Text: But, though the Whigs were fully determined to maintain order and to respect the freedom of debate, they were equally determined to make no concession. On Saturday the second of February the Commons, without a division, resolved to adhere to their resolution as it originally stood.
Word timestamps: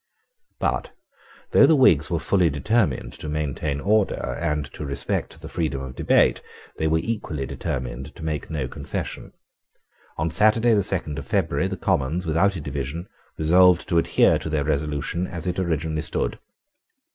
But, 0.57 0.93
though 1.51 1.67
the 1.67 1.75
Whigs 1.75 2.09
were 2.09 2.17
fully 2.17 2.49
determined 2.49 3.13
to 3.13 3.29
maintain 3.29 3.79
order 3.79 4.35
and 4.41 4.65
to 4.73 4.83
respect 4.83 5.39
the 5.39 5.47
freedom 5.47 5.79
of 5.83 5.95
debate, 5.95 6.41
they 6.77 6.87
were 6.87 6.97
equally 6.97 7.45
determined 7.45 8.15
to 8.15 8.23
make 8.23 8.49
no 8.49 8.67
concession. 8.67 9.31
On 10.17 10.31
Saturday 10.31 10.73
the 10.73 10.81
second 10.81 11.19
of 11.19 11.27
February 11.27 11.67
the 11.67 11.77
Commons, 11.77 12.25
without 12.25 12.55
a 12.55 12.61
division, 12.61 13.09
resolved 13.37 13.87
to 13.89 13.99
adhere 13.99 14.39
to 14.39 14.49
their 14.49 14.63
resolution 14.63 15.27
as 15.27 15.45
it 15.45 15.59
originally 15.59 16.01
stood. 16.01 16.39